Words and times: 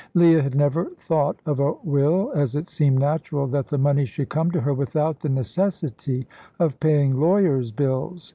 Leah 0.15 0.41
had 0.41 0.55
never 0.55 0.85
thought 0.97 1.39
of 1.45 1.59
a 1.59 1.73
will, 1.83 2.31
as 2.33 2.55
it 2.55 2.67
seemed 2.67 2.97
natural 2.97 3.45
that 3.45 3.67
the 3.67 3.77
money 3.77 4.03
should 4.03 4.29
come 4.29 4.49
to 4.49 4.59
her 4.59 4.73
without 4.73 5.19
the 5.19 5.29
necessity 5.29 6.25
of 6.57 6.79
paying 6.79 7.19
lawyers' 7.19 7.71
bills. 7.71 8.27